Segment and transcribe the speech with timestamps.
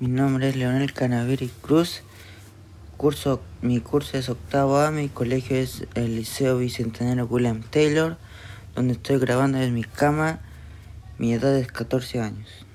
[0.00, 2.02] Mi nombre es Leonel Canaveri Cruz.
[2.96, 8.16] Curso, mi curso es octavo A, mi colegio es el Liceo Bicentenario William Taylor,
[8.74, 10.40] donde estoy grabando desde mi cama.
[11.16, 12.66] Mi edad es 14 años.